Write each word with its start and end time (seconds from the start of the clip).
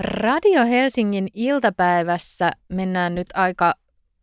Radio 0.00 0.64
Helsingin 0.66 1.28
iltapäivässä 1.34 2.50
mennään 2.68 3.14
nyt 3.14 3.26
aika 3.34 3.74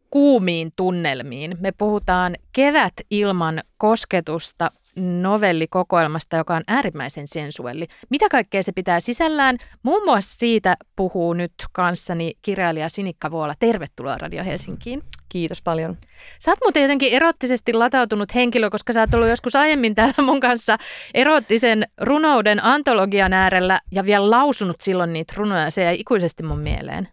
kuumiin 0.09 0.71
tunnelmiin. 0.75 1.57
Me 1.59 1.71
puhutaan 1.71 2.35
kevät 2.53 2.93
ilman 3.09 3.63
kosketusta 3.77 4.71
novellikokoelmasta, 4.95 6.37
joka 6.37 6.55
on 6.55 6.63
äärimmäisen 6.67 7.27
sensuelli. 7.27 7.87
Mitä 8.09 8.29
kaikkea 8.29 8.63
se 8.63 8.71
pitää 8.71 8.99
sisällään? 8.99 9.57
Muun 9.83 10.03
muassa 10.05 10.37
siitä 10.39 10.77
puhuu 10.95 11.33
nyt 11.33 11.53
kanssani 11.71 12.33
kirjailija 12.41 12.89
Sinikka 12.89 13.31
Vuola. 13.31 13.53
Tervetuloa 13.59 14.17
Radio 14.17 14.43
Helsinkiin. 14.43 15.03
Kiitos 15.29 15.61
paljon. 15.61 15.97
Sä 16.39 16.51
oot 16.51 16.59
muuten 16.63 16.81
jotenkin 16.81 17.13
erottisesti 17.13 17.73
latautunut 17.73 18.35
henkilö, 18.35 18.69
koska 18.69 18.93
sä 18.93 18.99
oot 18.99 19.13
ollut 19.13 19.29
joskus 19.29 19.55
aiemmin 19.55 19.95
täällä 19.95 20.23
mun 20.23 20.39
kanssa 20.39 20.77
erottisen 21.13 21.87
runouden 22.01 22.63
antologian 22.63 23.33
äärellä 23.33 23.79
ja 23.91 24.05
vielä 24.05 24.29
lausunut 24.29 24.81
silloin 24.81 25.13
niitä 25.13 25.33
runoja. 25.37 25.71
Se 25.71 25.83
jäi 25.83 25.99
ikuisesti 25.99 26.43
mun 26.43 26.59
mieleen. 26.59 27.07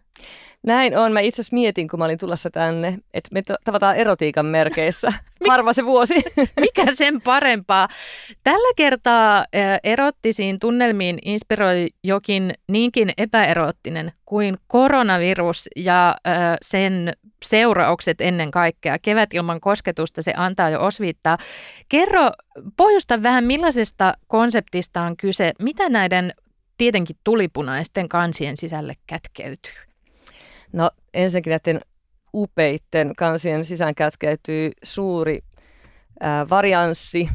Näin 0.63 0.97
on. 0.97 1.11
Mä 1.11 1.19
itse 1.19 1.41
asiassa 1.41 1.53
mietin, 1.53 1.87
kun 1.87 1.99
mä 1.99 2.05
olin 2.05 2.17
tulossa 2.17 2.49
tänne, 2.49 2.99
että 3.13 3.29
me 3.33 3.43
tavataan 3.63 3.95
erotiikan 3.95 4.45
merkeissä. 4.45 5.13
Harva 5.49 5.73
se 5.73 5.85
vuosi. 5.85 6.13
Mikä 6.59 6.85
sen 6.91 7.21
parempaa? 7.21 7.87
Tällä 8.43 8.73
kertaa 8.75 9.45
erottisiin 9.83 10.59
tunnelmiin 10.59 11.19
inspiroi 11.25 11.87
jokin 12.03 12.53
niinkin 12.67 13.11
epäerottinen 13.17 14.11
kuin 14.25 14.57
koronavirus 14.67 15.67
ja 15.75 16.15
sen 16.61 17.13
seuraukset 17.45 18.21
ennen 18.21 18.51
kaikkea. 18.51 18.99
Kevät 19.01 19.33
ilman 19.33 19.61
kosketusta 19.61 20.21
se 20.21 20.33
antaa 20.37 20.69
jo 20.69 20.85
osviittaa. 20.85 21.37
Kerro, 21.89 22.29
pohjusta 22.77 23.23
vähän 23.23 23.43
millaisesta 23.43 24.13
konseptista 24.27 25.01
on 25.01 25.17
kyse. 25.17 25.51
Mitä 25.61 25.89
näiden 25.89 26.33
tietenkin 26.77 27.15
tulipunaisten 27.23 28.09
kansien 28.09 28.57
sisälle 28.57 28.93
kätkeytyy? 29.07 29.88
No 30.73 30.91
ensinnäkin 31.13 31.51
näiden 31.51 31.81
upeitten 32.33 33.15
kansien 33.17 33.65
sisään 33.65 33.95
kätkeytyy 33.95 34.71
suuri 34.83 35.39
ää, 36.19 36.49
varianssi 36.49 37.29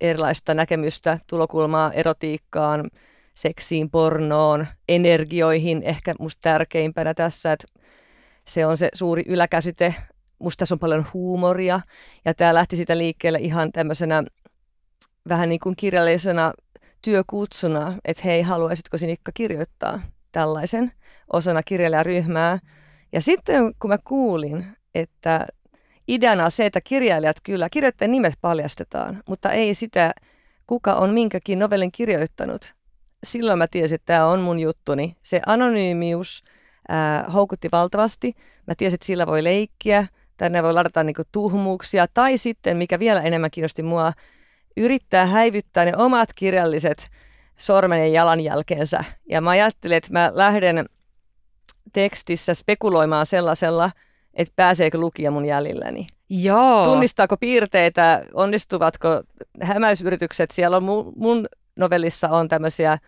erilaista 0.00 0.54
näkemystä, 0.54 1.18
tulokulmaa 1.26 1.92
erotiikkaan, 1.92 2.90
seksiin, 3.34 3.90
pornoon, 3.90 4.66
energioihin. 4.88 5.82
Ehkä 5.82 6.14
musta 6.18 6.40
tärkeimpänä 6.42 7.14
tässä, 7.14 7.52
että 7.52 7.66
se 8.48 8.66
on 8.66 8.76
se 8.76 8.88
suuri 8.94 9.22
yläkäsite. 9.26 9.94
Musta 10.38 10.58
tässä 10.58 10.74
on 10.74 10.78
paljon 10.78 11.06
huumoria 11.14 11.80
ja 12.24 12.34
tämä 12.34 12.54
lähti 12.54 12.76
sitä 12.76 12.98
liikkeelle 12.98 13.38
ihan 13.38 13.72
tämmöisenä 13.72 14.22
vähän 15.28 15.48
niin 15.48 15.60
kuin 15.60 15.76
kirjallisena 15.76 16.52
työkutsuna, 17.02 17.98
että 18.04 18.22
hei, 18.24 18.42
haluaisitko 18.42 18.98
Sinikka 18.98 19.32
kirjoittaa 19.34 20.00
tällaisen 20.32 20.92
osana 21.32 21.62
kirjailijaryhmää. 21.62 22.58
Ja 23.12 23.20
sitten 23.20 23.74
kun 23.80 23.90
mä 23.90 23.98
kuulin, 23.98 24.66
että 24.94 25.46
ideana 26.08 26.44
on 26.44 26.50
se, 26.50 26.66
että 26.66 26.80
kirjailijat 26.80 27.36
kyllä, 27.42 27.68
kirjoittajien 27.70 28.12
nimet 28.12 28.34
paljastetaan, 28.40 29.22
mutta 29.28 29.50
ei 29.50 29.74
sitä, 29.74 30.12
kuka 30.66 30.94
on 30.94 31.10
minkäkin 31.10 31.58
novellin 31.58 31.92
kirjoittanut. 31.92 32.74
Silloin 33.24 33.58
mä 33.58 33.66
tiesin, 33.66 33.94
että 33.94 34.14
tämä 34.14 34.26
on 34.26 34.40
mun 34.40 34.58
juttuni. 34.58 35.16
Se 35.22 35.40
anonyymius 35.46 36.44
ää, 36.88 37.24
houkutti 37.34 37.68
valtavasti. 37.72 38.34
Mä 38.66 38.74
tiesin, 38.74 38.94
että 38.94 39.06
sillä 39.06 39.26
voi 39.26 39.44
leikkiä, 39.44 40.06
tänne 40.36 40.62
voi 40.62 40.72
ladata 40.72 41.04
niinku 41.04 41.22
tuhmuuksia, 41.32 42.06
tai 42.14 42.38
sitten, 42.38 42.76
mikä 42.76 42.98
vielä 42.98 43.22
enemmän 43.22 43.50
kiinnosti 43.50 43.82
mua, 43.82 44.12
yrittää 44.76 45.26
häivyttää 45.26 45.84
ne 45.84 45.92
omat 45.96 46.28
kirjalliset 46.36 47.08
sormen 47.58 47.98
ja 47.98 48.06
jalanjälkeensä. 48.06 49.04
Ja 49.30 49.40
mä 49.40 49.50
ajattelin, 49.50 49.96
että 49.96 50.12
mä 50.12 50.30
lähden 50.34 50.86
tekstissä 51.92 52.54
spekuloimaan 52.54 53.26
sellaisella, 53.26 53.90
että 54.34 54.52
pääseekö 54.56 54.98
lukija 54.98 55.30
mun 55.30 55.46
jäljilläni. 55.46 56.06
Joo. 56.28 56.84
Tunnistaako 56.84 57.36
piirteitä, 57.36 58.24
onnistuvatko 58.34 59.22
hämäysyritykset. 59.62 60.50
Siellä 60.50 60.76
on 60.76 60.82
mun, 60.82 61.12
mun 61.16 61.48
novellissa 61.76 62.28
on 62.28 62.48
tämmöisiä 62.48 62.98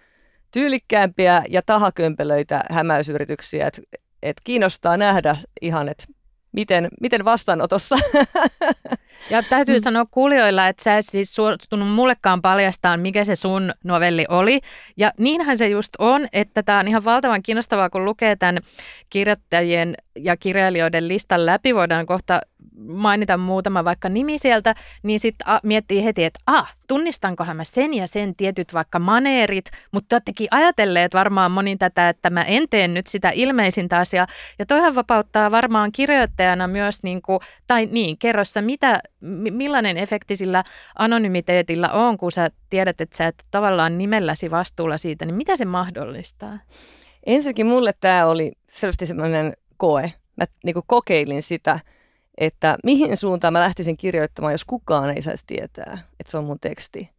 tyylikkäämpiä 0.51 1.43
ja 1.49 1.63
tahakömpelöitä 1.67 2.65
hämäysyrityksiä, 2.71 3.67
että 3.67 3.83
et 4.23 4.37
kiinnostaa 4.45 4.97
nähdä 4.97 5.37
ihan, 5.61 5.89
että 5.89 6.05
miten, 6.53 6.89
miten 7.01 7.25
vastaanotossa. 7.25 7.97
Ja 9.31 9.43
täytyy 9.43 9.79
mm. 9.79 9.83
sanoa 9.83 10.05
kuulijoilla, 10.11 10.69
että 10.69 10.83
sä 10.83 10.97
et 10.97 11.07
siis 11.07 11.35
suostunut 11.35 11.89
mullekaan 11.89 12.43
paljastaa, 12.43 12.97
mikä 12.97 13.25
se 13.25 13.37
sun 13.37 13.73
novelli 13.85 14.25
oli. 14.29 14.61
Ja 14.97 15.13
niinhän 15.19 15.59
se 15.59 15.69
just 15.69 15.93
on, 15.99 16.29
että 16.33 16.63
tämä 16.63 16.79
on 16.79 16.89
ihan 16.89 17.05
valtavan 17.05 17.43
kiinnostavaa, 17.43 17.91
kun 17.91 18.05
lukee 18.05 18.37
tämän 18.37 18.59
kirjoittajien 19.11 19.95
ja 20.19 20.37
kirjailijoiden 20.37 21.09
listan 21.09 21.47
läpi. 21.47 21.75
Voidaan 21.75 22.07
kohta 22.07 22.41
mainita 22.87 23.37
muutama 23.37 23.85
vaikka 23.85 24.09
nimi 24.09 24.39
sieltä, 24.39 24.75
niin 25.03 25.21
sitten 25.21 25.47
miettii 25.63 26.05
heti, 26.05 26.25
että 26.25 26.41
ah, 26.47 26.77
tunnistankohan 26.89 27.57
mä 27.57 27.65
sen 27.65 27.95
ja 27.95 28.07
sen 28.07 28.37
tietyt 28.37 28.75
vaikka 28.75 28.99
maneerit, 28.99 29.71
mutta 29.93 30.17
oottekin 30.17 30.49
ajatelleet 30.51 31.15
varmaan 31.15 31.51
monin 31.51 31.79
tätä, 31.79 32.09
että 32.09 32.31
mä 32.31 32.43
en 32.43 32.69
tee 32.71 32.89
nyt 32.89 33.07
sitä 33.07 33.31
ilmeisintä 33.35 33.99
asiaa. 33.99 34.27
Ja 34.59 34.67
toihan 34.67 34.95
vapauttaa 34.95 35.51
varmaan 35.51 35.93
kirjoittajana 35.93 36.67
myös, 36.67 37.03
niin 37.03 37.23
kuin, 37.23 37.41
tai 37.67 37.87
niin, 37.87 38.19
kerrossa, 38.19 38.63
mitä, 38.63 39.01
millainen 39.51 39.97
efekti 39.97 40.37
sillä 40.37 40.65
anonymiteetillä 40.99 41.89
on, 41.89 42.19
kun 42.19 42.33
sä 42.33 42.51
tiedät, 42.71 43.01
että 43.01 43.17
sä 43.17 43.27
et 43.27 43.45
tavallaan 43.51 43.99
nimelläsi 43.99 44.51
vastuulla 44.51 44.99
siitä, 44.99 45.25
niin 45.25 45.35
mitä 45.35 45.57
se 45.57 45.65
mahdollistaa? 45.65 46.59
Ensinnäkin 47.27 47.67
mulle 47.67 47.95
tämä 48.01 48.27
oli 48.27 48.53
selvästi 48.71 49.07
semmoinen 49.07 49.57
koe. 49.77 50.13
Mä 50.37 50.45
niin 50.65 50.77
kokeilin 50.87 51.43
sitä, 51.43 51.81
että 52.41 52.77
mihin 52.85 53.17
suuntaan 53.17 53.53
mä 53.53 53.61
lähtisin 53.61 53.97
kirjoittamaan, 53.97 54.53
jos 54.53 54.65
kukaan 54.65 55.11
ei 55.11 55.23
saisi 55.23 55.47
tietää, 55.47 55.99
että 56.21 56.31
se 56.31 56.39
on 56.39 56.45
mun 56.45 56.61
teksti. 56.61 57.11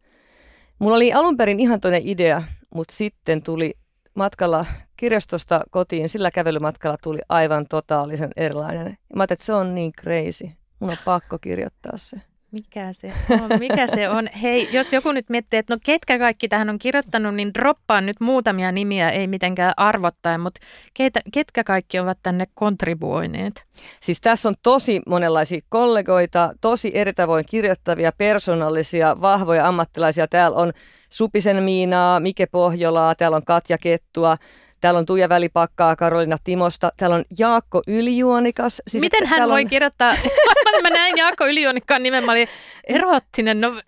Mulla 0.78 0.96
oli 0.96 1.12
alun 1.12 1.36
perin 1.36 1.60
ihan 1.60 1.80
toinen 1.80 2.02
idea, 2.04 2.42
mutta 2.74 2.94
sitten 2.94 3.42
tuli 3.42 3.74
matkalla 4.14 4.66
kirjastosta 4.96 5.60
kotiin, 5.70 6.08
sillä 6.08 6.30
kävelymatkalla 6.30 6.96
tuli 7.02 7.18
aivan 7.28 7.64
totaalisen 7.70 8.30
erilainen. 8.36 8.86
Mä 8.86 9.22
ajattelin, 9.22 9.36
että 9.36 9.44
se 9.44 9.54
on 9.54 9.74
niin 9.74 9.92
crazy. 9.92 10.50
Mun 10.80 10.90
on 10.90 10.96
pakko 11.04 11.38
kirjoittaa 11.38 11.96
se. 11.96 12.16
Mikä 12.52 12.92
se 12.92 13.12
on? 13.30 13.58
Mikä 13.58 13.86
se 13.86 14.08
on? 14.08 14.28
Hei, 14.42 14.68
jos 14.72 14.92
joku 14.92 15.12
nyt 15.12 15.28
miettii, 15.28 15.58
että 15.58 15.74
no 15.74 15.78
ketkä 15.84 16.18
kaikki 16.18 16.48
tähän 16.48 16.70
on 16.70 16.78
kirjoittanut, 16.78 17.34
niin 17.34 17.54
droppaan 17.54 18.06
nyt 18.06 18.20
muutamia 18.20 18.72
nimiä, 18.72 19.10
ei 19.10 19.26
mitenkään 19.26 19.74
arvottaen, 19.76 20.40
mutta 20.40 20.60
keitä, 20.94 21.20
ketkä 21.32 21.64
kaikki 21.64 21.98
ovat 21.98 22.18
tänne 22.22 22.46
kontribuoineet? 22.54 23.64
Siis 24.00 24.20
tässä 24.20 24.48
on 24.48 24.54
tosi 24.62 25.00
monenlaisia 25.06 25.60
kollegoita, 25.68 26.52
tosi 26.60 26.90
eri 26.94 27.12
tavoin 27.12 27.44
kirjoittavia, 27.48 28.12
persoonallisia, 28.12 29.16
vahvoja 29.20 29.68
ammattilaisia. 29.68 30.28
Täällä 30.28 30.56
on 30.56 30.72
Supisen 31.08 31.62
Miinaa, 31.62 32.20
Mike 32.20 32.46
Pohjolaa, 32.46 33.14
täällä 33.14 33.36
on 33.36 33.44
Katja 33.44 33.78
Kettua, 33.78 34.36
Täällä 34.82 34.98
on 34.98 35.06
Tuija 35.06 35.28
Välipakkaa, 35.28 35.96
Karolina 35.96 36.36
Timosta. 36.44 36.92
Täällä 36.96 37.16
on 37.16 37.24
Jaakko 37.38 37.82
Ylijuonikas. 37.86 38.82
Siis 38.86 39.02
Miten 39.02 39.26
hän 39.26 39.48
voi 39.48 39.62
on... 39.62 39.68
kirjoittaa? 39.68 40.14
mä 40.82 40.90
näin 40.90 41.16
Jaakko 41.16 41.46
Ylijuonikkaan 41.46 42.02
nimen, 42.02 42.24
mä 42.24 42.32
olin 42.32 42.48
erottinen. 42.84 43.60
No, 43.60 43.80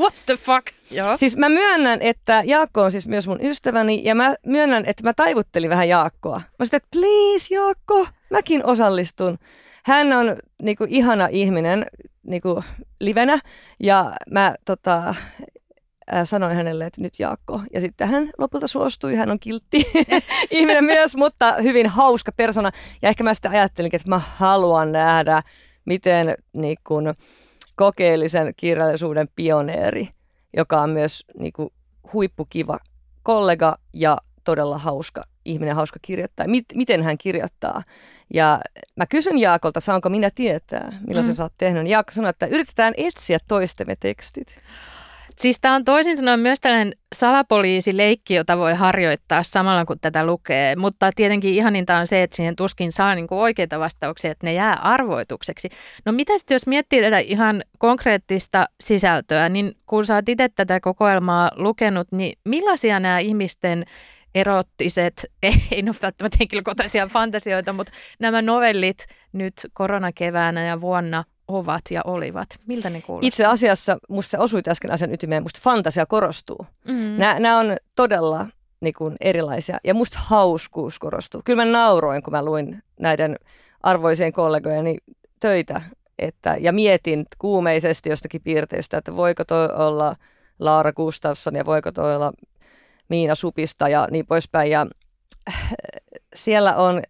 what 0.00 0.14
the 0.26 0.36
fuck? 0.36 0.66
Joo. 0.90 1.16
Siis 1.16 1.36
mä 1.36 1.48
myönnän, 1.48 2.02
että 2.02 2.42
Jaakko 2.46 2.82
on 2.82 2.92
siis 2.92 3.06
myös 3.06 3.28
mun 3.28 3.44
ystäväni 3.44 4.04
ja 4.04 4.14
mä 4.14 4.34
myönnän, 4.46 4.84
että 4.86 5.02
mä 5.02 5.12
taivuttelin 5.16 5.70
vähän 5.70 5.88
Jaakkoa. 5.88 6.40
Mä 6.58 6.64
sanoin, 6.64 6.82
että 6.82 6.88
please 6.92 7.54
Jaakko, 7.54 8.06
mäkin 8.30 8.66
osallistun. 8.66 9.38
Hän 9.84 10.12
on 10.12 10.36
niinku, 10.62 10.86
ihana 10.88 11.28
ihminen 11.30 11.86
niinku, 12.22 12.62
livenä 13.00 13.38
ja 13.80 14.12
mä 14.30 14.54
tota, 14.64 15.14
sanoin 16.24 16.56
hänelle, 16.56 16.86
että 16.86 17.00
nyt 17.00 17.18
Jaakko. 17.18 17.60
Ja 17.74 17.80
sitten 17.80 18.08
hän 18.08 18.30
lopulta 18.38 18.66
suostui, 18.66 19.14
hän 19.14 19.30
on 19.30 19.40
kiltti 19.40 19.86
ihminen 20.50 20.84
myös, 20.84 21.16
mutta 21.16 21.52
hyvin 21.52 21.86
hauska 21.86 22.32
persona. 22.32 22.70
Ja 23.02 23.08
ehkä 23.08 23.24
mä 23.24 23.34
sitten 23.34 23.50
ajattelin, 23.50 23.94
että 23.94 24.08
mä 24.08 24.18
haluan 24.18 24.92
nähdä, 24.92 25.42
miten 25.84 26.34
niin 26.52 26.76
kun, 26.84 27.14
kokeellisen 27.76 28.52
kirjallisuuden 28.56 29.28
pioneeri, 29.36 30.08
joka 30.56 30.80
on 30.80 30.90
myös 30.90 31.24
niin 31.38 31.52
kun, 31.52 31.70
huippukiva 32.12 32.78
kollega 33.22 33.78
ja 33.92 34.18
todella 34.44 34.78
hauska 34.78 35.24
ihminen, 35.44 35.76
hauska 35.76 35.98
kirjoittaa. 36.02 36.46
Mit, 36.46 36.64
miten 36.74 37.02
hän 37.02 37.18
kirjoittaa. 37.18 37.82
Ja 38.34 38.60
mä 38.96 39.06
kysyn 39.06 39.38
Jaakolta, 39.38 39.80
saanko 39.80 40.08
minä 40.08 40.30
tietää, 40.34 41.00
millaisen 41.06 41.32
mm. 41.32 41.36
sä 41.36 41.42
oot 41.42 41.52
tehnyt. 41.58 41.88
Jaakko 41.88 42.12
sanoi, 42.12 42.30
että 42.30 42.46
yritetään 42.46 42.94
etsiä 42.96 43.38
toistemme 43.48 43.96
tekstit. 44.00 44.56
Siis 45.38 45.58
tämä 45.60 45.74
on 45.74 45.84
toisin 45.84 46.16
sanoen 46.16 46.40
myös 46.40 46.60
tällainen 46.60 46.92
salapoliisileikki, 47.14 48.34
jota 48.34 48.58
voi 48.58 48.74
harjoittaa 48.74 49.42
samalla 49.42 49.84
kun 49.84 49.96
tätä 50.00 50.26
lukee, 50.26 50.76
mutta 50.76 51.10
tietenkin 51.16 51.54
ihaninta 51.54 51.96
on 51.96 52.06
se, 52.06 52.22
että 52.22 52.36
siihen 52.36 52.56
tuskin 52.56 52.92
saa 52.92 53.14
niinku 53.14 53.40
oikeita 53.40 53.78
vastauksia, 53.78 54.30
että 54.30 54.46
ne 54.46 54.52
jää 54.52 54.74
arvoitukseksi. 54.74 55.68
No 56.04 56.12
mitä 56.12 56.38
sitten 56.38 56.54
jos 56.54 56.66
miettii 56.66 57.02
tätä 57.02 57.18
ihan 57.18 57.62
konkreettista 57.78 58.66
sisältöä, 58.80 59.48
niin 59.48 59.74
kun 59.86 60.06
sä 60.06 60.14
oot 60.14 60.28
itse 60.28 60.48
tätä 60.48 60.80
kokoelmaa 60.80 61.50
lukenut, 61.56 62.08
niin 62.12 62.38
millaisia 62.44 63.00
nämä 63.00 63.18
ihmisten 63.18 63.84
erottiset, 64.34 65.26
ei 65.42 65.82
ole 65.86 65.94
välttämättä 66.02 66.36
henkilökohtaisia 66.40 67.06
fantasioita, 67.06 67.72
mutta 67.72 67.92
nämä 68.18 68.42
novellit 68.42 69.06
nyt 69.32 69.54
koronakeväänä 69.72 70.66
ja 70.66 70.80
vuonna 70.80 71.24
ovat 71.48 71.82
ja 71.90 72.00
olivat. 72.04 72.48
Miltä 72.66 72.90
ne 72.90 73.00
kuulostaa? 73.00 73.26
Itse 73.28 73.46
asiassa, 73.46 73.98
musta 74.08 74.38
osuit 74.38 74.68
äsken 74.68 74.90
asian 74.90 75.14
ytimeen, 75.14 75.42
musta 75.42 75.60
fantasia 75.62 76.06
korostuu. 76.06 76.66
Mm. 76.88 77.14
Nämä, 77.38 77.58
on 77.58 77.76
todella 77.96 78.46
niin 78.80 78.94
kuin, 78.94 79.16
erilaisia 79.20 79.78
ja 79.84 79.94
musta 79.94 80.18
hauskuus 80.22 80.98
korostuu. 80.98 81.42
Kyllä 81.44 81.64
mä 81.64 81.72
nauroin, 81.72 82.22
kun 82.22 82.32
mä 82.32 82.44
luin 82.44 82.82
näiden 83.00 83.36
arvoisien 83.82 84.32
kollegojeni 84.32 84.96
töitä 85.40 85.80
että, 86.18 86.56
ja 86.60 86.72
mietin 86.72 87.26
kuumeisesti 87.38 88.10
jostakin 88.10 88.40
piirteistä, 88.40 88.98
että 88.98 89.16
voiko 89.16 89.44
toi 89.44 89.68
olla 89.72 90.16
Laura 90.58 90.92
Gustafsson 90.92 91.54
ja 91.54 91.66
voiko 91.66 91.92
toi 91.92 92.16
olla 92.16 92.32
Miina 93.08 93.34
Supista 93.34 93.88
ja 93.88 94.08
niin 94.10 94.26
poispäin. 94.26 94.70
Ja 94.70 94.86
äh, 95.48 95.68
siellä 96.34 96.76
on, 96.76 97.02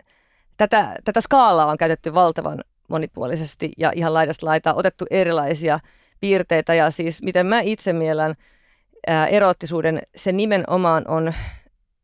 tätä, 0.56 0.96
tätä 1.04 1.20
skaalaa 1.20 1.66
on 1.66 1.76
käytetty 1.76 2.14
valtavan 2.14 2.64
monipuolisesti 2.92 3.72
ja 3.78 3.92
ihan 3.94 4.14
laidasta 4.14 4.46
laitaa 4.46 4.74
otettu 4.74 5.04
erilaisia 5.10 5.80
piirteitä. 6.20 6.74
Ja 6.74 6.90
siis 6.90 7.22
miten 7.22 7.46
mä 7.46 7.60
itse 7.60 7.92
miellän 7.92 8.34
ää, 9.06 9.26
erottisuuden, 9.26 10.02
se 10.16 10.32
nimenomaan 10.32 11.04
on 11.08 11.32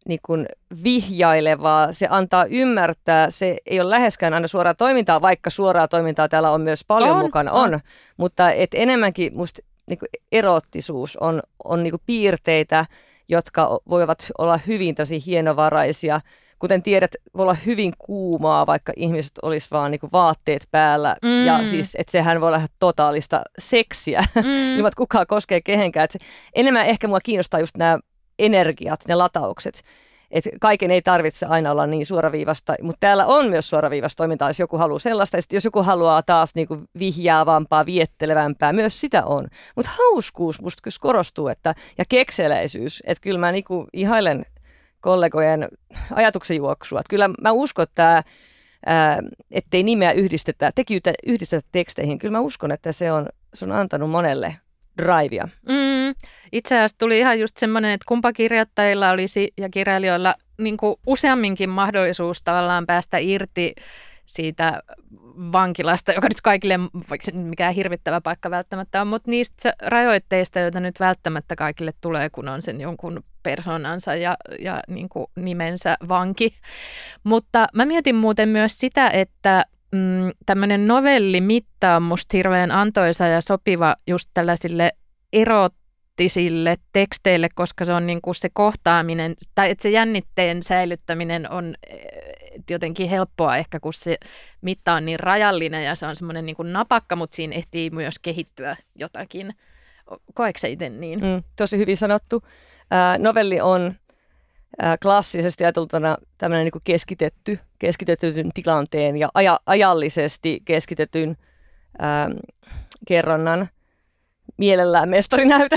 niin 0.09 0.21
kuin 0.27 0.47
vihjailevaa, 0.85 1.93
se 1.93 2.07
antaa 2.11 2.45
ymmärtää, 2.45 3.31
se 3.31 3.57
ei 3.67 3.81
ole 3.81 3.91
läheskään 3.91 4.35
aina 4.35 4.49
suoraa 4.49 4.75
toimintaa, 4.75 5.21
vaikka 5.21 5.51
suoraa 5.51 5.89
toimintaa 5.89 6.29
täällä 6.29 6.51
on 6.51 6.61
myös 6.61 6.85
paljon 6.89 7.17
on, 7.17 7.25
mukana, 7.25 7.53
on, 7.53 7.75
on. 7.75 7.81
mutta 8.17 8.51
et 8.51 8.71
enemmänkin 8.75 9.37
musta 9.37 9.63
niin 9.89 9.99
kuin 9.99 10.09
erottisuus 10.33 11.17
on, 11.17 11.43
on 11.65 11.83
niin 11.83 11.93
kuin 11.93 12.03
piirteitä, 12.07 12.87
jotka 13.29 13.81
voivat 13.89 14.31
olla 14.39 14.61
hyvin 14.67 14.95
tosi 14.95 15.27
hienovaraisia. 15.27 16.21
Kuten 16.59 16.83
tiedät, 16.83 17.11
voi 17.37 17.43
olla 17.43 17.57
hyvin 17.67 17.93
kuumaa, 17.99 18.67
vaikka 18.67 18.93
ihmiset 18.97 19.33
olisi 19.43 19.69
vaan 19.71 19.91
niin 19.91 20.01
vaatteet 20.13 20.69
päällä. 20.71 21.17
Mm. 21.23 21.47
Ja 21.47 21.67
siis, 21.67 21.97
että 21.99 22.11
sehän 22.11 22.41
voi 22.41 22.49
olla 22.49 22.63
totaalista 22.79 23.43
seksiä, 23.59 24.21
mm. 24.35 24.77
ilman 24.77 24.93
kukaan 24.97 25.27
koskee 25.27 25.61
kehenkään. 25.61 26.05
Et 26.05 26.11
se, 26.11 26.19
enemmän 26.55 26.87
ehkä 26.87 27.09
mua 27.09 27.21
kiinnostaa 27.21 27.61
just 27.61 27.77
nämä 27.77 27.99
energiat, 28.39 29.01
ne 29.09 29.15
lataukset. 29.15 29.83
Et 30.31 30.45
kaiken 30.61 30.91
ei 30.91 31.03
tarvitse 31.03 31.47
aina 31.47 31.71
olla 31.71 31.87
niin 31.87 32.07
suoraviivasta, 32.07 32.75
mutta 32.83 33.01
täällä 33.01 33.27
on 33.27 33.51
myös 33.51 33.71
suoraviivasta 33.71 34.17
toimintaa, 34.17 34.49
jos 34.49 34.61
joku 34.61 34.79
haluaa 34.79 34.99
sellaista. 34.99 35.37
Ja 35.37 35.43
jos 35.53 35.65
joku 35.65 35.83
haluaa 35.83 36.23
taas 36.23 36.55
niinku 36.55 36.79
vihjaavampaa, 36.99 37.87
viettelevämpää, 37.87 38.73
myös 38.73 39.01
sitä 39.01 39.25
on. 39.25 39.47
Mutta 39.77 39.91
hauskuus 39.99 40.61
musta 40.61 40.91
korostuu 41.01 41.49
että, 41.49 41.75
ja 41.99 42.05
kekseläisyys. 42.09 43.03
Että 43.07 43.23
kyllä 43.23 43.39
mä 43.39 43.53
niinku 43.53 43.87
ihailen 43.93 44.45
kollegojen 45.01 45.69
ajatuksenjuoksua. 46.15 47.01
Että 47.01 47.11
kyllä 47.11 47.29
mä 47.43 47.53
uskon, 47.53 47.83
että 47.83 47.95
tämä 47.95 48.23
ettei 49.51 49.83
nimeä 49.83 50.13
yhdistetä, 50.13 50.71
tekijöitä 50.75 51.13
yhdistetä 51.27 51.69
teksteihin. 51.73 52.19
Kyllä 52.19 52.33
mä 52.33 52.41
uskon, 52.41 52.73
että 52.73 52.93
se 52.93 53.13
on, 53.13 53.29
se 53.55 53.65
on 53.65 53.73
antanut 53.73 54.11
monelle 54.11 54.57
drivea. 54.99 55.49
Mm, 55.69 56.15
itse 56.53 56.75
asiassa 56.75 56.99
tuli 56.99 57.19
ihan 57.19 57.41
just 57.41 57.57
semmoinen, 57.57 57.91
että 57.91 58.05
kumpa 58.09 58.33
kirjoittajilla 58.33 59.11
olisi 59.11 59.53
ja 59.59 59.69
kirjailijoilla 59.69 60.35
niin 60.59 60.77
useamminkin 61.07 61.71
mahdollisuus 61.71 62.43
tavallaan 62.43 62.87
päästä 62.87 63.19
irti 63.19 63.75
siitä 64.29 64.83
vankilasta, 65.53 66.13
joka 66.13 66.29
nyt 66.29 66.41
kaikille, 66.41 66.79
vaikka 67.11 67.25
se 67.25 67.33
mikään 67.33 67.75
hirvittävä 67.75 68.21
paikka 68.21 68.51
välttämättä 68.51 69.01
on, 69.01 69.09
mutta 69.09 69.31
niistä 69.31 69.73
rajoitteista, 69.83 70.61
joita 70.61 70.81
nyt 70.81 71.01
välttämättä 71.01 71.57
kaikille 71.57 71.93
tulee, 72.01 72.31
kun 72.31 72.49
on 72.49 72.63
sen 72.63 72.81
jonkun 72.81 73.25
persoonansa 73.43 74.15
ja, 74.15 74.37
ja 74.59 74.81
niin 74.89 75.09
kuin 75.09 75.27
nimensä 75.37 75.97
vanki. 76.09 76.55
Mutta 77.25 77.67
mä 77.75 77.85
mietin 77.85 78.15
muuten 78.15 78.49
myös 78.49 78.79
sitä, 78.79 79.11
että 79.11 79.65
mm, 79.93 80.31
tämmöinen 80.47 80.87
novellimitta 80.87 81.97
on 81.97 82.03
musta 82.03 82.37
hirveän 82.37 82.71
antoisa 82.71 83.27
ja 83.27 83.41
sopiva 83.41 83.97
just 84.07 84.31
tällaisille 84.35 84.93
erottisille 85.33 86.77
teksteille, 86.93 87.49
koska 87.55 87.85
se 87.85 87.93
on 87.93 88.07
niin 88.07 88.21
kuin 88.23 88.35
se 88.35 88.49
kohtaaminen, 88.53 89.35
tai 89.55 89.71
että 89.71 89.83
se 89.83 89.91
jännitteen 89.91 90.63
säilyttäminen 90.63 91.51
on 91.51 91.75
eh, 92.71 92.75
jotenkin 92.75 93.09
helppoa 93.09 93.57
ehkä, 93.57 93.81
kun 93.81 93.93
se 93.93 94.17
mitta 94.61 94.93
on 94.93 95.05
niin 95.05 95.21
rajallinen 95.21 95.85
ja 95.85 95.95
se 95.95 96.07
on 96.07 96.17
semmoinen 96.17 96.47
niin 96.47 96.57
kuin 96.57 96.73
napakka, 96.73 97.17
mutta 97.17 97.37
siinä 97.37 97.57
ehtii 97.57 97.91
myös 97.91 98.19
kehittyä 98.19 98.77
jotakin. 98.95 99.55
Koetko 100.35 100.67
itse 100.67 100.89
niin? 100.89 101.21
Mm, 101.21 101.43
tosi 101.57 101.79
hyvin 101.79 101.97
sanottu. 101.97 102.43
Äh, 102.93 103.19
novelli 103.19 103.61
on 103.61 103.95
klassisesti 105.03 105.65
ajateltuna 105.65 106.17
tämmöinen 106.39 106.65
niin 106.65 106.83
keskitetty, 106.85 107.59
keskitetyn 107.79 108.51
tilanteen 108.55 109.17
ja 109.17 109.29
aja, 109.35 109.61
ajallisesti 109.67 110.63
keskitetyn 110.65 111.37
ää, 111.99 112.31
kerronnan 113.09 113.69
mielellään 114.57 115.09
mestarinäyte. 115.09 115.77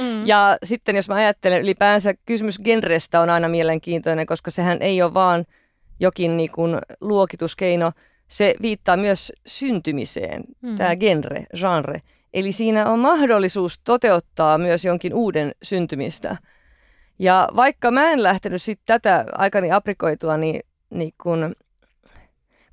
Mm. 0.00 0.26
ja 0.26 0.56
sitten 0.64 0.96
jos 0.96 1.08
mä 1.08 1.14
ajattelen 1.14 1.62
ylipäänsä, 1.62 2.14
kysymys 2.26 2.58
genrestä 2.58 3.20
on 3.20 3.30
aina 3.30 3.48
mielenkiintoinen, 3.48 4.26
koska 4.26 4.50
sehän 4.50 4.82
ei 4.82 5.02
ole 5.02 5.14
vaan 5.14 5.44
jokin 6.00 6.36
niin 6.36 6.50
kuin 6.50 6.78
luokituskeino, 7.00 7.92
se 8.28 8.54
viittaa 8.62 8.96
myös 8.96 9.32
syntymiseen, 9.46 10.44
mm. 10.62 10.76
tämä 10.76 10.96
genre, 10.96 11.44
genre. 11.60 12.02
Eli 12.34 12.52
siinä 12.52 12.90
on 12.90 12.98
mahdollisuus 12.98 13.80
toteuttaa 13.84 14.58
myös 14.58 14.84
jonkin 14.84 15.14
uuden 15.14 15.52
syntymistä– 15.62 16.36
ja 17.18 17.48
vaikka 17.56 17.90
mä 17.90 18.10
en 18.12 18.22
lähtenyt 18.22 18.62
sit 18.62 18.80
tätä 18.86 19.24
aikani 19.32 19.72
aprikoitua, 19.72 20.36
niin, 20.36 20.60
niin 20.90 21.14
kun 21.22 21.54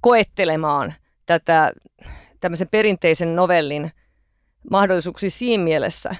koettelemaan 0.01 0.93
tätä 1.25 1.71
tämmöisen 2.39 2.67
perinteisen 2.67 3.35
novellin 3.35 3.91
mahdollisuuksia 4.71 5.29
siinä 5.29 5.63
mielessä, 5.63 6.15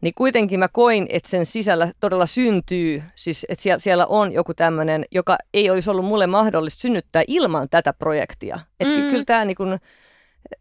niin 0.00 0.14
kuitenkin 0.14 0.58
mä 0.58 0.68
koin, 0.68 1.06
että 1.08 1.30
sen 1.30 1.46
sisällä 1.46 1.92
todella 2.00 2.26
syntyy, 2.26 3.02
siis 3.14 3.46
että 3.48 3.62
siellä, 3.62 3.78
siellä 3.78 4.06
on 4.06 4.32
joku 4.32 4.54
tämmöinen, 4.54 5.04
joka 5.10 5.36
ei 5.54 5.70
olisi 5.70 5.90
ollut 5.90 6.04
mulle 6.04 6.26
mahdollista 6.26 6.80
synnyttää 6.80 7.22
ilman 7.26 7.68
tätä 7.70 7.92
projektia. 7.92 8.58
Että 8.80 8.94
mm. 8.94 9.10
kyllä 9.10 9.24
tämä 9.24 9.44
niin 9.44 9.56
kun, 9.56 9.78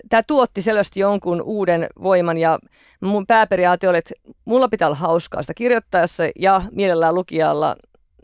tämä 0.09 0.23
tuotti 0.27 0.61
selvästi 0.61 0.99
jonkun 0.99 1.41
uuden 1.41 1.87
voiman 2.03 2.37
ja 2.37 2.59
mun 3.01 3.27
pääperiaate 3.27 3.89
oli, 3.89 3.97
että 3.97 4.13
mulla 4.45 4.67
pitää 4.67 4.87
olla 4.87 4.97
hauskaa 4.97 5.41
sitä 5.41 5.53
kirjoittaessa 5.53 6.23
ja 6.39 6.61
mielellään 6.71 7.15
lukijalla 7.15 7.75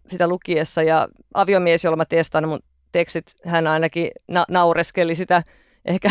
sitä 0.09 0.27
lukiessa 0.27 0.83
ja 0.83 1.07
aviomies, 1.33 1.83
jolla 1.83 1.97
mä 1.97 2.05
testaan 2.05 2.49
mun 2.49 2.59
tekstit, 2.91 3.25
hän 3.45 3.67
ainakin 3.67 4.11
na- 4.27 4.45
naureskeli 4.49 5.15
sitä 5.15 5.43
ehkä 5.85 6.09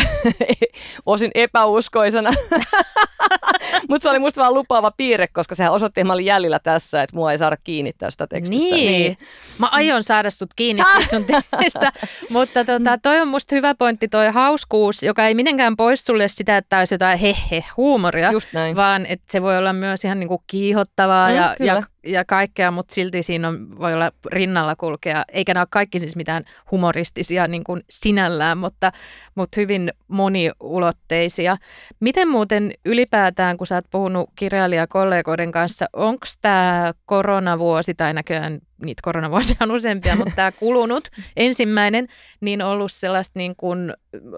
osin 1.05 1.31
epäuskoisena. 1.35 2.31
Mutta 3.89 4.03
se 4.03 4.09
oli 4.09 4.19
musta 4.19 4.41
vaan 4.41 4.53
lupaava 4.53 4.91
piirre, 4.97 5.27
koska 5.27 5.55
sehän 5.55 5.73
osoitti, 5.73 6.01
että 6.01 6.07
mä 6.07 6.13
olin 6.13 6.25
jäljellä 6.25 6.59
tässä, 6.59 7.03
että 7.03 7.15
mua 7.15 7.31
ei 7.31 7.37
saada 7.37 7.57
kiinni 7.63 7.93
tästä 7.97 8.27
tekstistä. 8.27 8.75
Niin. 8.75 8.91
niin. 8.91 9.17
Mä 9.59 9.67
aion 9.67 10.03
saada 10.03 10.29
sut 10.29 10.53
kiinni 10.55 10.83
sun 11.09 11.25
tekstistä. 11.25 11.91
Mutta 12.29 12.65
tota, 12.65 12.97
toi 13.03 13.21
on 13.21 13.27
musta 13.27 13.55
hyvä 13.55 13.75
pointti, 13.75 14.07
toi 14.07 14.27
hauskuus, 14.27 15.03
joka 15.03 15.27
ei 15.27 15.33
mitenkään 15.33 15.77
pois 15.77 16.05
sulle 16.05 16.27
sitä, 16.27 16.57
että 16.57 16.79
olisi 16.79 16.93
jotain 16.93 17.19
hehe 17.19 17.65
huumoria, 17.77 18.31
vaan 18.75 19.05
että 19.05 19.25
se 19.29 19.41
voi 19.41 19.57
olla 19.57 19.73
myös 19.73 20.05
ihan 20.05 20.19
niinku 20.19 20.43
kiihottavaa 20.47 21.29
mm, 21.29 21.35
ja, 21.35 21.55
ja 21.59 21.83
ja 22.05 22.25
kaikkea, 22.25 22.71
mutta 22.71 22.95
silti 22.95 23.23
siinä 23.23 23.47
on, 23.47 23.79
voi 23.79 23.93
olla 23.93 24.11
rinnalla 24.31 24.75
kulkea, 24.75 25.23
eikä 25.33 25.53
nämä 25.53 25.61
ole 25.61 25.67
kaikki 25.71 25.99
siis 25.99 26.15
mitään 26.15 26.43
humoristisia 26.71 27.47
niin 27.47 27.63
kuin 27.63 27.81
sinällään, 27.89 28.57
mutta, 28.57 28.91
mutta 29.35 29.61
hyvin 29.61 29.93
moniulotteisia. 30.07 31.57
Miten 31.99 32.27
muuten 32.27 32.73
ylipäätään, 32.85 33.57
kun 33.57 33.67
sä 33.67 33.75
oot 33.75 33.85
puhunut 33.91 34.29
kirjailijakollegoiden 34.35 35.51
kanssa, 35.51 35.85
onko 35.93 36.25
tämä 36.41 36.93
koronavuosi, 37.05 37.93
tai 37.93 38.13
näköjään 38.13 38.59
niitä 38.81 39.01
koronavuosia 39.03 39.55
on 39.59 39.71
useampia, 39.71 40.15
mutta 40.15 40.35
tämä 40.35 40.51
kulunut 40.51 41.07
ensimmäinen, 41.37 42.07
niin 42.41 42.61
ollut 42.61 42.91
sellaista 42.91 43.39
niin 43.39 43.55
kuin 43.55 43.93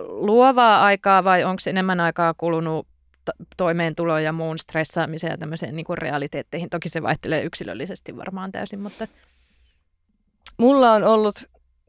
luovaa 0.07 0.83
aikaa 0.83 1.23
vai 1.23 1.43
onko 1.43 1.61
enemmän 1.67 1.99
aikaa 1.99 2.33
kulunut 2.37 2.87
toimeentuloon 3.57 4.23
ja 4.23 4.31
muun 4.31 4.57
stressaamiseen 4.57 5.31
ja 5.31 5.37
tämmöiseen 5.37 5.75
niin 5.75 5.85
kuin 5.85 5.97
realiteetteihin. 5.97 6.69
Toki 6.69 6.89
se 6.89 7.03
vaihtelee 7.03 7.43
yksilöllisesti 7.43 8.17
varmaan 8.17 8.51
täysin, 8.51 8.79
mutta... 8.79 9.07
Mulla 10.57 10.91
on 10.91 11.03
ollut 11.03 11.35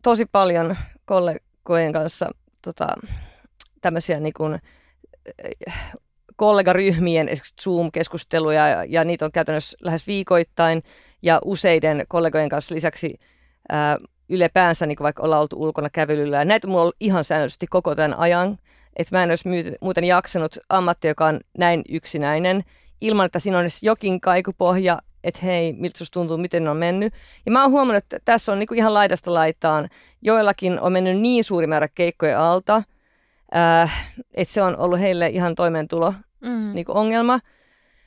tosi 0.02 0.26
paljon 0.32 0.76
kollegojen 1.04 1.92
kanssa 1.92 2.30
tota, 2.62 2.86
tämmöisiä 3.80 4.20
niin 4.20 4.32
kuin, 4.36 4.58
kollegaryhmien 6.36 7.28
Zoom-keskusteluja 7.62 8.68
ja, 8.68 8.84
ja 8.84 9.04
niitä 9.04 9.24
on 9.24 9.32
käytännössä 9.32 9.76
lähes 9.80 10.06
viikoittain 10.06 10.82
ja 11.22 11.40
useiden 11.44 12.04
kollegojen 12.08 12.48
kanssa 12.48 12.74
lisäksi 12.74 13.14
ää, 13.68 13.98
ylipäänsä, 14.28 14.86
niin 14.86 14.98
vaikka 15.00 15.22
ollaan 15.22 15.42
oltu 15.42 15.62
ulkona 15.62 15.90
kävelyllä. 15.90 16.36
Ja 16.36 16.44
näitä 16.44 16.66
mulla 16.66 16.80
on 16.80 16.82
ollut 16.82 16.96
ihan 17.00 17.24
säännöllisesti 17.24 17.66
koko 17.66 17.94
tämän 17.94 18.18
ajan 18.18 18.58
että 18.96 19.16
mä 19.16 19.22
en 19.22 19.30
olisi 19.30 19.48
muuten 19.80 20.04
jaksanut 20.04 20.58
ammatti, 20.68 21.08
joka 21.08 21.26
on 21.26 21.40
näin 21.58 21.82
yksinäinen 21.88 22.64
ilman, 23.00 23.26
että 23.26 23.38
siinä 23.38 23.58
on 23.58 23.64
edes 23.64 23.82
jokin 23.82 24.20
kaikupohja, 24.20 25.02
että 25.24 25.40
hei, 25.42 25.72
miltä 25.72 25.98
susta 25.98 26.12
tuntuu, 26.12 26.36
miten 26.36 26.64
ne 26.64 26.70
on 26.70 26.76
mennyt. 26.76 27.14
Ja 27.46 27.52
mä 27.52 27.62
oon 27.62 27.70
huomannut, 27.70 28.04
että 28.04 28.18
tässä 28.24 28.52
on 28.52 28.58
niinku 28.58 28.74
ihan 28.74 28.94
laidasta 28.94 29.34
laitaan. 29.34 29.88
Joillakin 30.22 30.80
on 30.80 30.92
mennyt 30.92 31.18
niin 31.20 31.44
suuri 31.44 31.66
määrä 31.66 31.88
keikkoja 31.94 32.52
alta, 32.52 32.82
äh, 33.56 34.12
että 34.34 34.54
se 34.54 34.62
on 34.62 34.76
ollut 34.76 35.00
heille 35.00 35.28
ihan 35.28 35.54
toimeentulo 35.54 36.14
mm. 36.40 36.74
niinku 36.74 36.92
ongelma. 36.98 37.40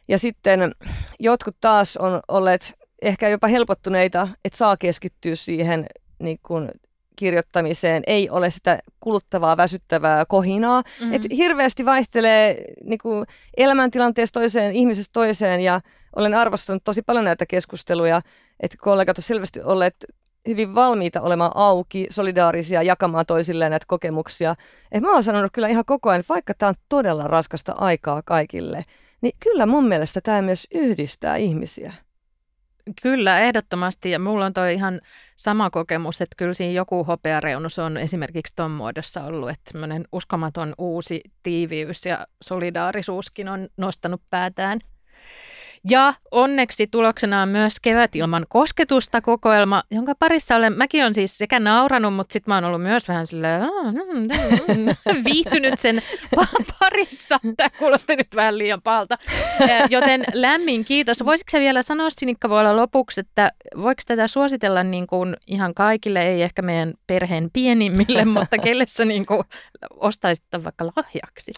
Ja 0.07 0.19
sitten 0.19 0.71
jotkut 1.19 1.55
taas 1.61 1.97
on 1.97 2.19
olleet 2.27 2.73
ehkä 3.01 3.29
jopa 3.29 3.47
helpottuneita, 3.47 4.27
että 4.45 4.57
saa 4.57 4.77
keskittyä 4.77 5.35
siihen 5.35 5.85
niin 6.19 6.39
kuin 6.43 6.71
kirjoittamiseen, 7.17 8.03
ei 8.07 8.29
ole 8.29 8.51
sitä 8.51 8.79
kuluttavaa, 8.99 9.57
väsyttävää 9.57 10.25
kohinaa. 10.25 10.81
Mm-hmm. 10.81 11.13
Et 11.13 11.21
hirveästi 11.37 11.85
vaihtelee 11.85 12.63
niin 12.83 12.99
kuin 12.99 13.25
elämäntilanteesta 13.57 14.39
toiseen, 14.39 14.75
ihmisestä 14.75 15.13
toiseen 15.13 15.61
ja 15.61 15.81
olen 16.15 16.33
arvostanut 16.33 16.83
tosi 16.83 17.01
paljon 17.01 17.25
näitä 17.25 17.45
keskusteluja, 17.45 18.21
että 18.59 18.77
kollegat 18.79 19.17
ovat 19.17 19.25
selvästi 19.25 19.61
olleet 19.61 19.95
hyvin 20.47 20.75
valmiita 20.75 21.21
olemaan 21.21 21.51
auki, 21.55 22.07
solidaarisia, 22.09 22.83
jakamaan 22.83 23.25
toisilleen 23.25 23.71
näitä 23.71 23.85
kokemuksia. 23.87 24.55
Et 24.91 25.01
mä 25.01 25.13
oon 25.13 25.23
sanonut 25.23 25.51
kyllä 25.53 25.67
ihan 25.67 25.85
koko 25.85 26.09
ajan, 26.09 26.19
että 26.19 26.33
vaikka 26.33 26.53
tämä 26.53 26.69
on 26.69 26.75
todella 26.89 27.23
raskasta 27.23 27.73
aikaa 27.77 28.21
kaikille, 28.25 28.83
niin 29.21 29.33
kyllä 29.39 29.65
mun 29.65 29.87
mielestä 29.87 30.21
tämä 30.21 30.41
myös 30.41 30.67
yhdistää 30.73 31.35
ihmisiä. 31.35 31.93
Kyllä, 33.01 33.39
ehdottomasti. 33.39 34.11
Ja 34.11 34.19
mulla 34.19 34.45
on 34.45 34.53
toi 34.53 34.73
ihan 34.73 35.01
sama 35.35 35.69
kokemus, 35.69 36.21
että 36.21 36.35
kyllä 36.37 36.53
siinä 36.53 36.73
joku 36.73 37.03
hopeareunus 37.03 37.79
on 37.79 37.97
esimerkiksi 37.97 38.55
tuon 38.55 38.71
muodossa 38.71 39.23
ollut, 39.23 39.49
että 39.49 39.71
semmoinen 39.71 40.05
uskomaton 40.11 40.73
uusi 40.77 41.21
tiiviys 41.43 42.05
ja 42.05 42.27
solidaarisuuskin 42.41 43.49
on 43.49 43.69
nostanut 43.77 44.21
päätään. 44.29 44.79
Ja 45.89 46.13
onneksi 46.31 46.87
tuloksena 46.87 47.41
on 47.41 47.49
myös 47.49 47.79
Kevät 47.79 48.15
ilman 48.15 48.45
kosketusta 48.49 49.21
kokoelma, 49.21 49.83
jonka 49.91 50.15
parissa 50.19 50.55
olen, 50.55 50.73
mäkin 50.73 51.01
olen 51.01 51.13
siis 51.13 51.37
sekä 51.37 51.59
nauranut, 51.59 52.13
mutta 52.13 52.33
sitten 52.33 52.51
mä 52.51 52.55
oon 52.55 52.65
ollut 52.65 52.81
myös 52.81 53.07
vähän 53.07 53.27
silleen, 53.27 53.61
viihtynyt 55.25 55.79
sen 55.79 56.01
parissa. 56.79 57.39
Tämä 57.57 57.69
kuulosti 57.69 58.15
nyt 58.15 58.35
vähän 58.35 58.57
liian 58.57 58.81
palta. 58.81 59.17
Joten 59.89 60.23
lämmin 60.33 60.85
kiitos. 60.85 61.25
Voisitko 61.25 61.51
sä 61.51 61.59
vielä 61.59 61.81
sanoa 61.81 62.09
Sinikka 62.09 62.47
olla 62.47 62.75
lopuksi, 62.75 63.19
että 63.19 63.51
voiko 63.77 64.01
tätä 64.07 64.27
suositella 64.27 64.83
niin 64.83 65.07
kuin 65.07 65.37
ihan 65.47 65.73
kaikille, 65.73 66.27
ei 66.27 66.43
ehkä 66.43 66.61
meidän 66.61 66.93
perheen 67.07 67.49
pienimmille, 67.53 68.25
mutta 68.39 68.57
kelle 68.57 68.85
sä 68.87 69.05
niin 69.05 69.25
kuin 69.25 69.43
ostaisit 69.91 70.45
vaikka 70.63 70.85
lahjaksi? 70.85 71.51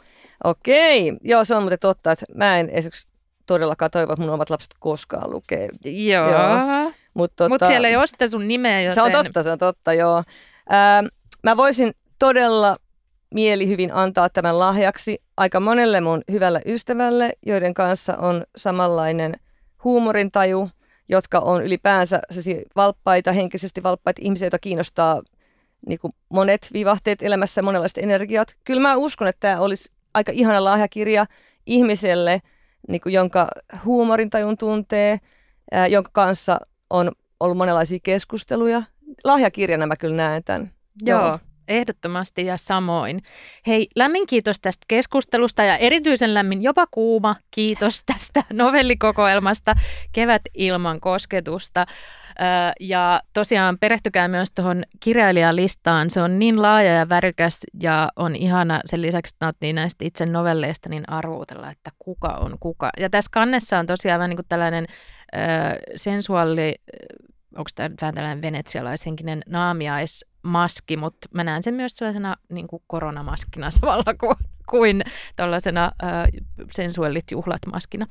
Okei, 0.44 1.14
joo 1.24 1.44
se 1.44 1.56
on 1.56 1.64
muuten 1.64 1.80
totta, 1.80 2.12
että 2.12 2.26
mä 2.36 2.60
en 2.60 2.70
esimerkiksi 2.70 3.09
todellakaan 3.50 3.92
toivo, 3.92 4.14
että 4.14 4.22
mun 4.22 4.34
omat 4.34 4.50
lapset 4.50 4.72
koskaan 4.80 5.32
lukee. 5.32 5.70
Joo. 5.86 6.30
joo. 6.30 6.92
Mutta 7.14 7.36
tota, 7.36 7.50
Mut 7.50 7.68
siellä 7.68 7.88
ei 7.88 7.96
ole 7.96 8.08
sitä 8.08 8.28
sun 8.28 8.48
nimeä, 8.48 8.82
joten... 8.82 8.96
Se 8.96 9.02
on 9.02 9.12
totta, 9.12 9.44
se 9.44 9.52
on 9.52 9.58
totta, 9.58 9.94
joo. 9.94 10.24
Ää, 10.70 11.04
mä 11.44 11.58
voisin 11.58 11.94
todella 12.20 12.76
mielihyvin 13.34 13.94
antaa 13.94 14.30
tämän 14.30 14.60
lahjaksi 14.60 15.22
aika 15.38 15.60
monelle 15.60 16.02
mun 16.02 16.22
hyvälle 16.32 16.62
ystävälle, 16.66 17.32
joiden 17.46 17.74
kanssa 17.74 18.18
on 18.18 18.44
samanlainen 18.56 19.34
huumorintaju, 19.84 20.70
jotka 21.10 21.40
on 21.40 21.64
ylipäänsä 21.64 22.22
valppaita, 22.76 23.32
henkisesti 23.32 23.84
valppaita 23.84 24.22
ihmisiä, 24.24 24.46
joita 24.46 24.60
kiinnostaa 24.60 25.22
niin 25.88 26.00
kuin 26.00 26.14
monet 26.30 26.70
vivahteet 26.74 27.22
elämässä, 27.22 27.62
monenlaiset 27.62 27.98
energiat. 27.98 28.56
Kyllä 28.64 28.82
mä 28.82 28.96
uskon, 28.96 29.28
että 29.28 29.40
tämä 29.40 29.60
olisi 29.60 29.92
aika 30.14 30.32
ihana 30.32 30.64
lahjakirja 30.64 31.26
ihmiselle– 31.66 32.42
niin 32.88 33.02
kuin, 33.02 33.14
jonka 33.14 33.48
huumorintajun 33.86 34.58
tuntee, 34.58 35.20
ää, 35.72 35.88
jonka 35.88 36.10
kanssa 36.14 36.60
on 36.90 37.12
ollut 37.40 37.58
monenlaisia 37.58 38.00
keskusteluja. 38.04 38.84
Lahjakirjana 39.24 39.88
mä 39.88 39.96
kyllä 39.96 40.16
näen 40.16 40.44
tämän. 40.44 40.72
Joo. 41.02 41.22
Joo. 41.22 41.40
Ehdottomasti 41.70 42.46
ja 42.46 42.58
samoin. 42.58 43.22
Hei, 43.68 43.88
lämmin 43.96 44.28
kiitos 44.28 44.60
tästä 44.60 44.86
keskustelusta 44.88 45.64
ja 45.64 45.78
erityisen 45.78 46.34
lämmin, 46.34 46.64
jopa 46.64 46.88
kuuma 46.92 47.36
kiitos 47.52 48.04
tästä 48.14 48.44
novellikokoelmasta 48.54 49.76
Kevät 50.12 50.42
ilman 50.54 51.00
kosketusta. 51.00 51.86
Ja 52.80 53.22
tosiaan 53.34 53.78
perehtykää 53.80 54.28
myös 54.28 54.52
tuohon 54.52 54.84
kirjailijalistaan. 55.00 56.10
Se 56.10 56.22
on 56.22 56.40
niin 56.40 56.62
laaja 56.62 56.92
ja 56.92 57.10
värikäs 57.10 57.60
ja 57.82 58.10
on 58.16 58.36
ihana 58.36 58.82
sen 58.86 59.02
lisäksi, 59.02 59.36
että 59.36 59.46
nauttii 59.46 59.74
näistä 59.74 60.06
itse 60.06 60.26
novelleista, 60.26 60.90
niin 60.90 61.10
arvuutella, 61.10 61.72
että 61.72 61.92
kuka 62.00 62.28
on 62.28 62.58
kuka. 62.60 62.90
Ja 62.98 63.10
tässä 63.10 63.32
kannessa 63.34 63.80
on 63.80 63.88
tosiaan 63.88 64.20
vähän 64.20 64.30
niin 64.30 64.38
kuin 64.38 64.50
tällainen 64.50 64.86
sensuaali 65.96 66.76
onko 67.56 67.70
tämä 67.76 67.90
vähän 68.02 68.16
tällainen 68.16 68.42
venetsialaishenkinen 68.42 69.42
naamiaismaski, 70.44 70.98
mutta 70.98 71.28
mä 71.34 71.44
näen 71.44 71.64
sen 71.64 71.74
myös 71.74 71.98
sellaisena 71.98 72.36
niin 72.50 72.68
kuin 72.72 72.84
koronamaskina 72.88 73.72
samalla 73.72 74.14
kuin, 74.20 74.36
kuin 74.70 75.04
tällaisena 75.36 75.92
äh, 76.04 76.28
sensuellit 76.72 77.32
juhlat 77.32 77.62
maskina. 77.72 78.08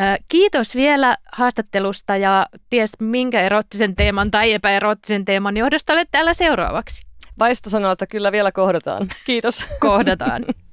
Äh, 0.00 0.18
kiitos 0.28 0.74
vielä 0.74 1.16
haastattelusta 1.32 2.16
ja 2.16 2.46
ties 2.70 2.92
minkä 3.00 3.40
erottisen 3.40 3.94
teeman 3.96 4.30
tai 4.30 4.52
epäerottisen 4.52 5.24
teeman 5.24 5.56
johdosta 5.56 5.92
olet 5.92 6.08
täällä 6.10 6.34
seuraavaksi. 6.34 7.06
Vaisto 7.38 7.70
sanoo, 7.70 7.92
että 7.92 8.06
kyllä 8.06 8.32
vielä 8.32 8.52
kohdataan. 8.52 9.08
Kiitos. 9.26 9.64
Kohdataan. 9.80 10.44